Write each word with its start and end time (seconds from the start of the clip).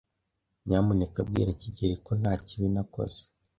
Nyamuneka 0.65 1.19
bwira 1.27 1.51
kigeli 1.61 1.95
ko 2.05 2.11
nta 2.21 2.33
kibi 2.45 2.67
nakoze. 2.75 3.19